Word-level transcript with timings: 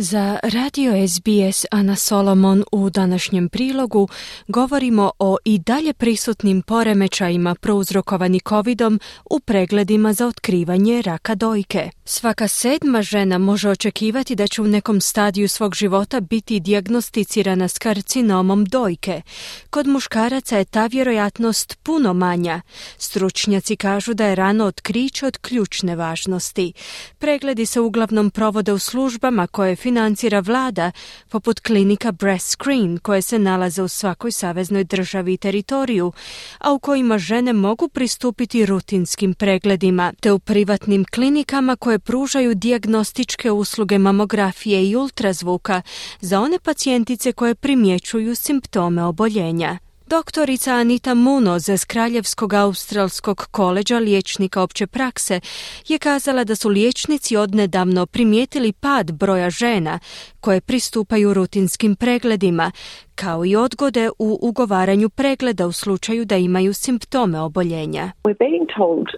Za 0.00 0.38
radio 0.42 1.08
SBS 1.08 1.64
Ana 1.70 1.96
Solomon 1.96 2.64
u 2.72 2.90
današnjem 2.90 3.48
prilogu 3.48 4.08
govorimo 4.48 5.10
o 5.18 5.36
i 5.44 5.58
dalje 5.58 5.92
prisutnim 5.92 6.62
poremećajima 6.62 7.54
prouzrokovani 7.54 8.40
covidom 8.48 9.00
u 9.30 9.40
pregledima 9.40 10.12
za 10.12 10.26
otkrivanje 10.26 11.02
raka 11.02 11.34
dojke. 11.34 11.90
Svaka 12.04 12.48
sedma 12.48 13.02
žena 13.02 13.38
može 13.38 13.70
očekivati 13.70 14.34
da 14.34 14.46
će 14.46 14.62
u 14.62 14.66
nekom 14.66 15.00
stadiju 15.00 15.48
svog 15.48 15.74
života 15.74 16.20
biti 16.20 16.60
dijagnosticirana 16.60 17.68
s 17.68 17.78
karcinomom 17.78 18.64
dojke. 18.64 19.22
Kod 19.70 19.86
muškaraca 19.86 20.58
je 20.58 20.64
ta 20.64 20.86
vjerojatnost 20.86 21.78
puno 21.82 22.12
manja. 22.12 22.60
Stručnjaci 22.98 23.76
kažu 23.76 24.14
da 24.14 24.26
je 24.26 24.34
rano 24.34 24.64
otkriće 24.64 25.26
od 25.26 25.38
ključne 25.38 25.96
važnosti. 25.96 26.72
Pregledi 27.18 27.66
se 27.66 27.80
uglavnom 27.80 28.30
provode 28.30 28.72
u 28.72 28.78
službama 28.78 29.46
koje 29.46 29.76
financira 29.88 30.40
vlada, 30.40 30.92
poput 31.28 31.60
klinika 31.60 32.12
Breast 32.12 32.48
Screen 32.48 32.98
koje 32.98 33.22
se 33.22 33.38
nalaze 33.38 33.82
u 33.82 33.88
svakoj 33.88 34.32
saveznoj 34.32 34.84
državi 34.84 35.32
i 35.32 35.36
teritoriju, 35.36 36.12
a 36.58 36.72
u 36.72 36.78
kojima 36.78 37.18
žene 37.18 37.52
mogu 37.52 37.88
pristupiti 37.88 38.66
rutinskim 38.66 39.34
pregledima, 39.34 40.12
te 40.20 40.32
u 40.32 40.38
privatnim 40.38 41.04
klinikama 41.04 41.76
koje 41.76 41.98
pružaju 41.98 42.54
dijagnostičke 42.54 43.50
usluge 43.50 43.98
mamografije 43.98 44.90
i 44.90 44.96
ultrazvuka 44.96 45.82
za 46.20 46.40
one 46.40 46.58
pacijentice 46.58 47.32
koje 47.32 47.54
primjećuju 47.54 48.34
simptome 48.34 49.04
oboljenja. 49.04 49.78
Doktorica 50.10 50.70
Anita 50.72 51.14
Munoz 51.14 51.68
iz 51.68 51.84
Kraljevskog 51.84 52.52
australskog 52.54 53.36
koleđa 53.50 53.98
liječnika 53.98 54.62
opće 54.62 54.86
prakse 54.86 55.40
je 55.88 55.98
kazala 55.98 56.44
da 56.44 56.54
su 56.54 56.68
liječnici 56.68 57.36
odnedavno 57.36 58.06
primijetili 58.06 58.72
pad 58.72 59.12
broja 59.12 59.50
žena 59.50 59.98
koje 60.40 60.60
pristupaju 60.60 61.34
rutinskim 61.34 61.96
pregledima, 61.96 62.70
kao 63.14 63.44
i 63.44 63.56
odgode 63.56 64.10
u 64.18 64.38
ugovaranju 64.42 65.08
pregleda 65.08 65.66
u 65.66 65.72
slučaju 65.72 66.24
da 66.24 66.36
imaju 66.36 66.72
simptome 66.74 67.40
oboljenja. 67.40 68.04
We're 68.24 68.44
being 68.48 68.66
told 68.76 69.08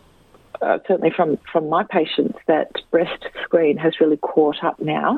Uh, 0.63 0.67
certainly 0.89 1.13
from, 1.17 1.29
from 1.53 1.65
my 1.77 1.83
patients 1.99 2.39
that 2.53 2.71
breast 2.91 3.23
screen 3.45 3.77
has 3.79 3.93
really 4.01 4.21
caught 4.33 4.61
up 4.69 4.79
now 4.99 5.11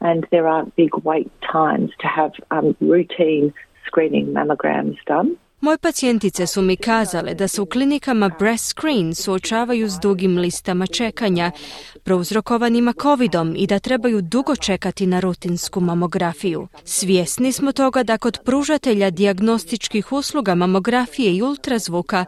and 0.00 0.20
there 0.30 0.46
are 0.54 0.64
big 0.76 0.90
wait 1.04 1.30
times 1.52 1.90
to 2.02 2.06
have 2.18 2.32
um, 2.50 2.66
routine 2.80 3.46
screening 3.90 4.28
mammograms 4.32 4.96
done. 5.06 5.30
Moje 5.60 5.78
pacijentice 5.78 6.46
su 6.46 6.62
mi 6.62 6.76
kazale 6.76 7.34
da 7.34 7.48
se 7.48 7.60
u 7.60 7.66
klinikama 7.66 8.30
breast 8.38 8.68
screen 8.70 9.14
suočavaju 9.14 9.90
s 9.90 9.98
dugim 10.02 10.38
listama 10.38 10.86
čekanja, 10.86 11.50
prouzrokovanima 12.04 12.92
covidom 13.02 13.54
i 13.56 13.66
da 13.66 13.78
trebaju 13.78 14.22
dugo 14.22 14.56
čekati 14.56 15.06
na 15.06 15.20
rutinsku 15.20 15.80
mamografiju. 15.80 16.68
Svjesni 16.84 17.52
smo 17.52 17.72
toga 17.72 18.02
da 18.02 18.18
kod 18.18 18.38
pružatelja 18.44 19.10
dijagnostičkih 19.10 20.12
usluga 20.12 20.54
mamografije 20.54 21.36
i 21.36 21.42
ultrazvuka 21.42 22.24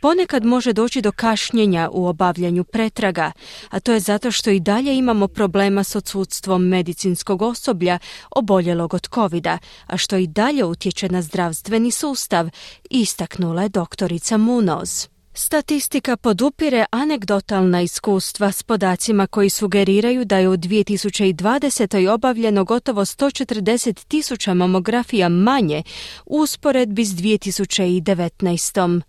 Ponekad 0.00 0.44
može 0.44 0.72
doći 0.72 1.02
do 1.02 1.12
kašnjenja 1.12 1.88
u 1.92 2.06
obavljanju 2.06 2.64
pretraga, 2.64 3.32
a 3.70 3.80
to 3.80 3.92
je 3.92 4.00
zato 4.00 4.30
što 4.30 4.50
i 4.50 4.60
dalje 4.60 4.96
imamo 4.96 5.28
problema 5.28 5.84
s 5.84 5.96
odsudstvom 5.96 6.62
medicinskog 6.62 7.42
osoblja 7.42 7.98
oboljelog 8.30 8.94
od 8.94 9.08
covida, 9.14 9.58
a 9.86 9.96
što 9.96 10.16
i 10.16 10.26
dalje 10.26 10.64
utječe 10.64 11.08
na 11.08 11.22
zdravstveni 11.22 11.90
sustav, 11.90 12.48
istaknula 12.90 13.62
je 13.62 13.68
doktorica 13.68 14.36
Munoz. 14.36 15.08
Statistika 15.40 16.16
podupire 16.16 16.84
anegdotalna 16.90 17.82
iskustva 17.82 18.52
s 18.52 18.62
podacima 18.62 19.26
koji 19.26 19.50
sugeriraju 19.50 20.24
da 20.24 20.38
je 20.38 20.48
u 20.48 20.56
2020. 20.56 22.08
obavljeno 22.08 22.64
gotovo 22.64 23.04
140 23.04 24.04
tisuća 24.08 24.54
mamografija 24.54 25.28
manje 25.28 25.82
u 26.26 26.40
usporedbi 26.40 27.04
s 27.04 27.10
2019. 27.10 29.00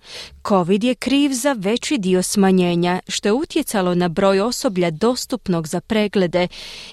Covid 0.47 0.83
je 0.83 0.95
kriv 0.95 1.31
za 1.33 1.53
veći 1.57 1.97
dio 1.97 2.23
smanjenja, 2.23 2.99
što 3.07 3.27
je 3.27 3.33
utjecalo 3.33 3.95
na 3.95 4.07
broj 4.07 4.39
osoblja 4.39 4.91
dostupnog 4.91 5.67
za 5.67 5.81
preglede 5.81 6.47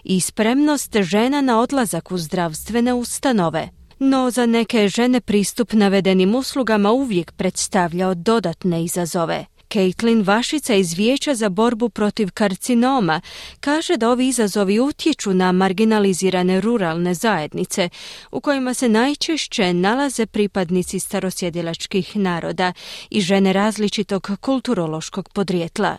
i 0.05 0.21
spremnost 0.21 0.97
žena 1.00 1.41
na 1.41 1.60
odlazak 1.60 2.12
u 2.12 2.19
zdravstvene 2.19 2.94
ustanove. 2.94 3.69
No 3.99 4.31
za 4.31 4.47
neke 4.47 4.89
žene 4.89 5.21
pristup 5.21 5.73
navedenim 5.73 6.34
uslugama 6.34 6.93
uvijek 6.93 7.33
predstavljao 7.33 8.15
dodatne 8.15 8.84
izazove. 8.84 9.47
Caitlin 9.73 10.23
Vašica 10.23 10.75
iz 10.75 10.93
Vijeća 10.93 11.34
za 11.34 11.49
borbu 11.49 11.89
protiv 11.89 12.31
karcinoma 12.31 13.21
kaže 13.61 13.97
da 13.97 14.11
ovi 14.11 14.29
izazovi 14.29 14.81
utječu 14.81 15.34
na 15.34 15.53
marginalizirane 15.53 16.61
ruralne 16.61 17.15
zajednice 17.15 17.89
u 18.31 18.41
kojima 18.41 18.75
se 18.75 18.89
najčešće 18.89 19.73
nalaze 19.73 20.27
pripadnici 20.27 20.99
starosjedilačkih 21.01 22.17
naroda 22.17 22.73
i 23.11 23.21
žene 23.21 23.53
različitog 23.53 24.31
kulturološkog 24.41 25.28
podrijetla. 25.28 25.97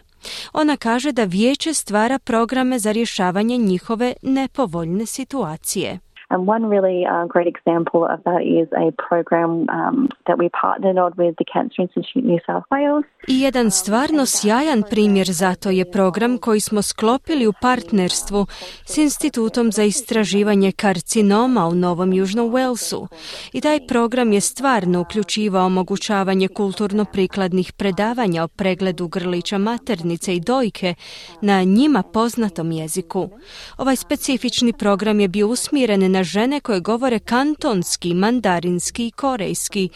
Ona 0.53 0.78
kaže 0.78 1.12
da 1.12 1.24
vijeće 1.24 1.74
stvara 1.74 2.19
programe 2.19 2.79
za 2.79 2.91
rješavanje 2.91 3.58
njihove 3.58 4.14
nepovoljne 4.22 5.06
situacije. 5.06 6.00
And 6.29 6.49
one 6.49 6.63
really 6.75 7.05
uh, 7.05 7.25
great 7.33 7.47
example 7.47 8.01
of 8.13 8.19
that 8.23 8.41
is 8.59 8.67
a 8.85 8.88
program 9.09 9.51
um, 9.79 10.09
that 10.27 10.38
we 10.38 10.49
partnered 10.49 10.97
on 10.97 11.11
with 11.17 11.35
the 11.41 11.47
Cancer 11.53 11.81
Institute 11.85 12.25
New 12.25 12.39
South 12.47 12.65
Wales. 12.71 13.05
I 13.27 13.41
jedan 13.41 13.71
stvarno 13.71 14.25
sjajan 14.25 14.83
primjer 14.89 15.27
za 15.27 15.55
to 15.55 15.69
je 15.69 15.91
program 15.91 16.37
koji 16.37 16.59
smo 16.59 16.81
sklopili 16.81 17.47
u 17.47 17.53
partnerstvu 17.61 18.45
s 18.85 18.97
Institutom 18.97 19.71
za 19.71 19.83
istraživanje 19.83 20.71
karcinoma 20.71 21.67
u 21.67 21.75
Novom 21.75 22.13
Južnom 22.13 22.51
Walesu. 22.51 23.07
I 23.53 23.61
taj 23.61 23.87
program 23.87 24.33
je 24.33 24.41
stvarno 24.41 25.01
uključivao 25.01 25.66
omogućavanje 25.66 26.47
kulturno 26.47 27.05
prikladnih 27.05 27.73
predavanja 27.73 28.43
o 28.43 28.47
pregledu 28.47 29.07
grlića 29.07 29.57
maternice 29.57 30.35
i 30.35 30.39
dojke 30.39 30.93
na 31.41 31.63
njima 31.63 32.03
poznatom 32.03 32.71
jeziku. 32.71 33.29
Ovaj 33.77 33.95
specifični 33.95 34.73
program 34.73 35.19
je 35.19 35.27
bio 35.27 35.47
usmjeren 35.47 36.11
na 36.11 36.16
žene 36.23 36.59
koje 36.59 36.79
govore 36.79 37.19
kantonski, 37.19 38.13
mandarinski 38.13 39.07
i 39.07 39.11
korejski, 39.11 39.89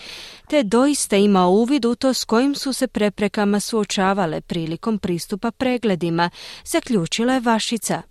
te 0.47 0.63
doista 0.63 1.17
ima 1.17 1.47
uvid 1.47 1.85
u 1.85 1.95
to 1.95 2.13
s 2.13 2.23
kojim 2.23 2.55
su 2.55 2.73
se 2.73 2.87
preprekama 2.87 3.59
suočavale 3.59 4.41
prilikom 4.41 4.99
pristupa 4.99 5.51
pregledima, 5.51 6.29
zaključila 6.65 7.33
je 7.33 7.39
Vašica. 7.39 8.10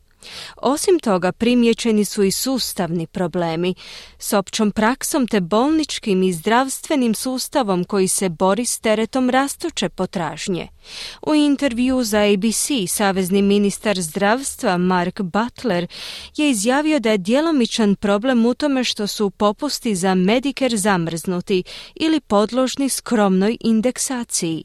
Osim 0.56 0.98
toga, 0.98 1.32
primjećeni 1.32 2.04
su 2.04 2.22
i 2.22 2.30
sustavni 2.30 3.06
problemi 3.06 3.74
s 4.18 4.32
općom 4.32 4.70
praksom 4.70 5.26
te 5.26 5.40
bolničkim 5.40 6.22
i 6.22 6.32
zdravstvenim 6.32 7.14
sustavom 7.14 7.84
koji 7.84 8.08
se 8.08 8.28
bori 8.28 8.66
s 8.66 8.78
teretom 8.78 9.30
rastuće 9.30 9.88
potražnje. 9.88 10.68
U 11.22 11.34
intervju 11.34 12.04
za 12.04 12.18
ABC 12.18 12.68
savezni 12.88 13.42
ministar 13.42 14.00
zdravstva 14.00 14.78
Mark 14.78 15.20
Butler 15.20 15.86
je 16.36 16.50
izjavio 16.50 17.00
da 17.00 17.10
je 17.10 17.18
djelomičan 17.18 17.94
problem 17.94 18.46
u 18.46 18.54
tome 18.54 18.84
što 18.84 19.06
su 19.06 19.30
popusti 19.30 19.94
za 19.94 20.14
Medicare 20.14 20.76
zamrznuti 20.76 21.62
ili 21.94 22.20
podložni 22.20 22.88
skromnoj 22.88 23.56
indeksaciji. 23.60 24.64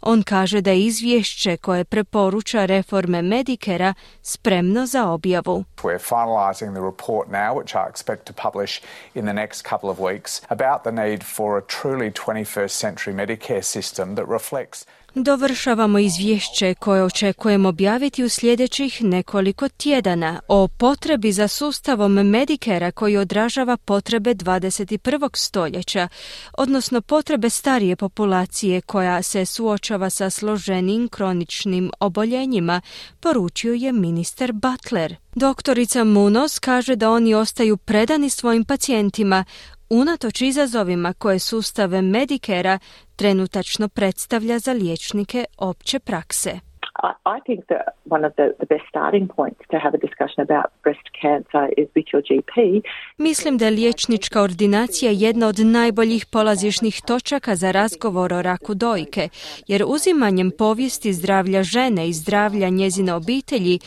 On 0.00 0.22
kaže 0.22 0.60
da 0.60 0.70
je 0.70 0.80
izvješće 0.80 1.56
koje 1.56 1.84
preporuča 1.84 2.64
reforme 2.64 3.22
Medikera 3.22 3.94
spremno 4.22 4.86
za 4.86 5.08
objavu. 5.08 5.64
We're 5.82 5.98
finalizing 5.98 6.72
the 6.72 6.82
report 6.82 7.28
now, 7.28 7.54
which 7.54 7.74
I 7.74 7.90
expect 7.92 8.24
to 8.24 8.32
publish 8.32 8.80
in 9.14 9.24
the 9.24 9.32
next 9.32 9.68
couple 9.70 9.90
of 9.90 9.98
weeks, 9.98 10.42
about 10.48 10.82
the 10.82 10.92
need 10.92 11.24
for 11.36 11.58
a 11.58 11.62
truly 11.62 12.10
21st 12.10 12.68
century 12.68 13.14
Medicare 13.14 13.62
system 13.62 14.14
that 14.14 14.28
reflects 14.28 14.86
Dovršavamo 15.18 15.98
izvješće 15.98 16.74
koje 16.74 17.04
očekujemo 17.04 17.68
objaviti 17.68 18.24
u 18.24 18.28
sljedećih 18.28 19.02
nekoliko 19.02 19.68
tjedana 19.68 20.40
o 20.48 20.68
potrebi 20.68 21.32
za 21.32 21.48
sustavom 21.48 22.12
Medikera 22.12 22.90
koji 22.90 23.16
odražava 23.16 23.76
potrebe 23.76 24.34
21. 24.34 25.36
stoljeća, 25.36 26.08
odnosno 26.52 27.00
potrebe 27.00 27.50
starije 27.50 27.96
populacije 27.96 28.80
koja 28.80 29.22
se 29.22 29.44
suočava 29.44 30.10
sa 30.10 30.30
složenim 30.30 31.08
kroničnim 31.08 31.90
oboljenjima, 32.00 32.80
poručio 33.20 33.72
je 33.72 33.92
ministar 33.92 34.52
Butler. 34.52 35.16
Doktorica 35.34 36.04
Munoz 36.04 36.58
kaže 36.58 36.96
da 36.96 37.10
oni 37.10 37.34
ostaju 37.34 37.76
predani 37.76 38.30
svojim 38.30 38.64
pacijentima, 38.64 39.44
unatoč 39.90 40.40
izazovima 40.40 41.12
koje 41.12 41.38
sustave 41.38 42.02
Medikera 42.02 42.78
trenutačno 43.16 43.88
predstavlja 43.88 44.58
za 44.58 44.72
liječnike 44.72 45.44
opće 45.58 45.98
prakse. 45.98 46.60
I, 47.02 47.12
I 47.36 47.40
think 47.46 47.66
that 47.66 47.96
one 48.08 48.24
of 48.24 48.32
the, 48.36 48.46
the 48.58 48.66
best 48.66 48.86
starting 48.88 49.28
points 49.36 49.60
to 49.70 49.78
have 49.78 49.94
a 49.94 50.00
discussion 50.06 50.40
about 50.48 50.66
breast 50.82 51.06
cancer 51.22 51.64
is 51.76 51.88
with 51.96 52.08
your 52.12 52.22
GP. 52.22 52.82
Mislim 53.18 53.58
da 53.58 53.64
je 53.64 53.70
liječnička 53.70 54.42
ordinacija 54.42 55.10
jedna 55.14 55.46
od 55.46 55.58
najboljih 55.58 56.26
polazišnih 56.26 57.02
točaka 57.06 57.56
za 57.56 57.70
razgovor 57.70 58.32
o 58.32 58.42
raku 58.42 58.74
dojke, 58.74 59.28
jer 59.66 59.84
uzimanjem 59.86 60.50
povijesti 60.58 61.12
zdravlja 61.12 61.62
žene 61.62 62.08
i 62.08 62.12
zdravlja 62.12 62.68
njezine 62.68 63.14
obitelji 63.14 63.78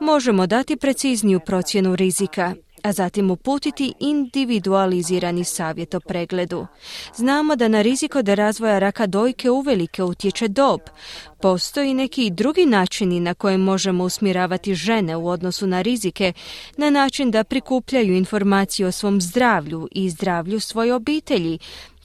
možemo 0.00 0.46
dati 0.46 0.76
precizniju 0.76 1.40
procjenu 1.40 1.96
rizika 1.96 2.54
a 2.86 2.92
zatim 2.92 3.30
uputiti 3.30 3.94
individualizirani 4.00 5.44
savjet 5.44 5.94
o 5.94 6.00
pregledu. 6.00 6.66
Znamo 7.14 7.56
da 7.56 7.68
na 7.68 7.82
rizik 7.82 8.14
od 8.14 8.28
razvoja 8.28 8.78
raka 8.78 9.06
dojke 9.06 9.50
uvelike 9.50 10.02
utječe 10.02 10.48
dob. 10.48 10.80
Postoji 11.40 11.94
neki 11.94 12.30
drugi 12.30 12.66
načini 12.66 13.20
na 13.20 13.34
koje 13.34 13.58
možemo 13.58 14.04
usmjeravati 14.04 14.74
žene 14.74 15.16
u 15.16 15.28
odnosu 15.28 15.66
na 15.66 15.82
rizike, 15.82 16.32
na 16.76 16.90
način 16.90 17.30
da 17.30 17.44
prikupljaju 17.44 18.16
informacije 18.16 18.86
o 18.86 18.92
svom 18.92 19.20
zdravlju 19.20 19.88
i 19.92 20.10
zdravlju 20.10 20.60
svoje 20.60 20.94
obitelji, 20.94 21.58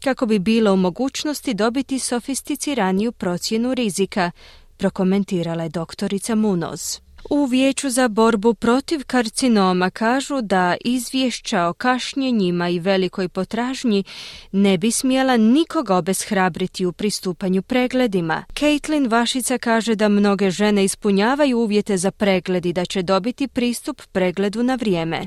kako 0.03 0.25
bi 0.25 0.39
bilo 0.39 0.73
u 0.73 0.77
mogućnosti 0.77 1.53
dobiti 1.53 1.99
sofisticiraniju 1.99 3.11
procjenu 3.11 3.73
rizika, 3.73 4.31
prokomentirala 4.77 5.63
je 5.63 5.69
doktorica 5.69 6.35
Munoz. 6.35 7.10
U 7.29 7.45
Vijeću 7.45 7.89
za 7.89 8.07
borbu 8.07 8.53
protiv 8.53 8.99
karcinoma 9.07 9.89
kažu 9.89 10.41
da 10.41 10.75
izvješća 10.85 11.67
o 11.67 11.73
kašnjenjima 11.73 12.69
i 12.69 12.79
velikoj 12.79 13.29
potražnji 13.29 14.03
ne 14.51 14.77
bi 14.77 14.91
smjela 14.91 15.37
nikoga 15.37 15.95
obeshrabriti 15.95 16.85
u 16.85 16.91
pristupanju 16.91 17.61
pregledima. 17.61 18.43
Caitlin 18.59 19.07
Vašica 19.07 19.57
kaže 19.57 19.95
da 19.95 20.09
mnoge 20.09 20.49
žene 20.49 20.83
ispunjavaju 20.83 21.57
uvjete 21.57 21.97
za 21.97 22.11
pregled 22.11 22.65
i 22.65 22.73
da 22.73 22.85
će 22.85 23.01
dobiti 23.01 23.47
pristup 23.47 24.01
pregledu 24.13 24.63
na 24.63 24.75
vrijeme. 24.75 25.17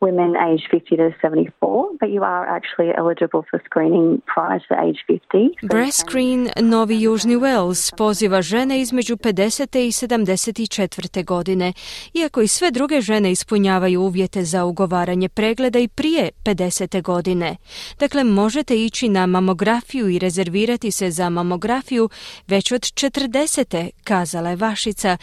Women 0.00 0.36
aged 0.36 0.66
50 0.70 0.96
to 0.96 1.10
74, 1.22 1.96
but 2.00 2.08
you 2.10 2.22
are 2.22 2.46
actually 2.56 2.90
eligible 2.98 3.42
for 3.50 3.60
screening 3.66 4.22
prior 4.34 4.60
to 4.68 4.74
age 4.86 5.00
50. 5.08 5.68
Breast 5.68 5.98
Screen 6.06 6.50
Novi 6.60 7.00
Južni 7.00 7.36
Wales 7.36 7.96
poziva 7.96 8.42
žene 8.42 8.80
između 8.80 9.16
50. 9.16 9.78
i 9.78 9.92
74. 9.92 11.24
godine, 11.24 11.72
iako 12.14 12.40
i 12.40 12.48
sve 12.48 12.70
druge 12.70 13.00
žene 13.00 13.32
ispunjavaju 13.32 14.00
uvjete 14.02 14.42
za 14.42 14.64
ugovaranje 14.64 15.28
pregleda 15.28 15.78
i 15.78 15.88
prije 15.88 16.30
50. 16.44 17.02
godine. 17.02 17.56
Dakle, 17.98 18.24
možete 18.24 18.76
ići 18.76 19.08
na 19.08 19.26
mamografiju 19.26 20.08
i 20.08 20.18
rezervirati 20.18 20.90
se 20.90 21.10
za 21.10 21.30
mamografiju 21.30 22.08
već 22.46 22.72
od 22.72 22.80
40. 22.80 23.90
kazala 24.04 24.50
je 24.50 24.56
Vašica, 24.56 25.16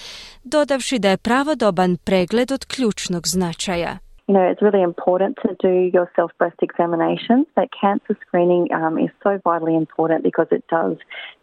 dodavši 0.43 0.99
da 0.99 1.09
je 1.09 1.17
pravodoban 1.17 1.97
pregled 1.97 2.51
od 2.51 2.65
ključnog 2.65 3.27
značaja. 3.27 4.10
You 4.31 4.37
know, 4.37 4.47
it's 4.51 4.61
really 4.61 4.83
important 4.91 5.37
to 5.45 5.49
do 5.67 5.73
your 5.97 6.07
self 6.15 6.31
breast 6.39 6.59
examinations. 6.67 7.45
That 7.57 7.67
cancer 7.81 8.15
screening 8.25 8.63
um, 8.73 8.97
is 8.97 9.11
so 9.23 9.31
vitally 9.43 9.75
important 9.75 10.23
because 10.23 10.47
it 10.51 10.63
does 10.69 10.95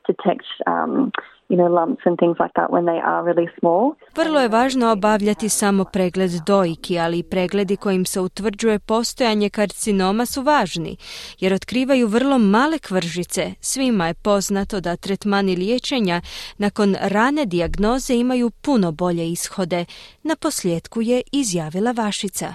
detect. 0.07 0.47
Um, 0.67 1.13
you 1.51 1.57
know, 1.57 1.71
lumps 1.79 2.03
and 2.05 2.19
things 2.19 2.37
like 2.41 2.55
that 2.57 2.71
when 2.71 2.85
they 2.85 3.01
are 3.11 3.25
really 3.25 3.49
small. 3.59 3.93
Vrlo 4.15 4.41
je 4.41 4.49
važno 4.49 4.93
obavljati 4.93 5.49
samo 5.49 5.85
pregled 5.85 6.31
dojki, 6.47 6.99
ali 6.99 7.19
i 7.19 7.23
pregledi 7.23 7.77
kojim 7.77 8.05
se 8.05 8.21
utvrđuje 8.21 8.79
postojanje 8.79 9.51
karcinoma 9.51 10.27
su 10.27 10.43
važni, 10.43 10.97
jer 11.39 11.53
otkrivaju 11.53 12.07
vrlo 12.07 12.39
male 12.39 12.79
kvržice. 12.79 13.55
Svima 13.61 14.07
je 14.07 14.15
poznato 14.15 14.81
da 14.81 14.97
tretmani 14.97 15.57
liječenja 15.57 16.21
nakon 16.59 16.97
rane 17.01 17.47
dijagnoze 17.47 18.15
imaju 18.15 18.51
puno 18.51 18.93
bolje 18.93 19.29
ishode. 19.29 19.85
Na 20.23 20.37
posljedku 20.41 21.03
je 21.03 21.23
izjavila 21.33 21.93
Vašica. 21.93 22.55